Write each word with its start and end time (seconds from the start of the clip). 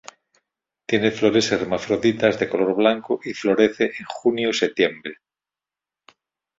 Tiene 0.87 1.09
las 1.11 1.19
flores 1.19 1.51
hermafroditas 1.51 2.39
de 2.39 2.49
color 2.49 2.75
blanco 2.75 3.19
y 3.23 3.35
florece 3.35 3.83
en 3.85 4.05
junio-septiembre. 4.07 5.17